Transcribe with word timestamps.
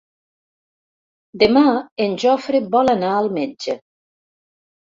Demà 1.43 1.63
en 2.07 2.17
Jofre 2.25 2.63
vol 2.79 2.93
anar 2.97 3.13
al 3.21 3.31
metge. 3.39 3.79